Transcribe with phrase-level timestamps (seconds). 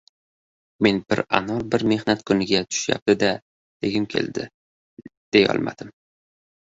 [0.85, 3.29] Men bir anor bir mehnat kuniga tushayapti-da,
[3.87, 4.47] degim keldi—
[5.37, 5.93] deyolmadim.